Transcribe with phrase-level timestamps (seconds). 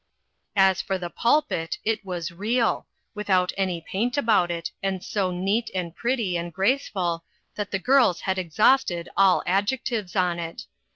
[0.55, 5.69] As for the pulpit, it was "real*" without any paint about it, and so neat,
[5.75, 10.63] and pretty, and graceful, that the girls had exhausted all adjectives on it.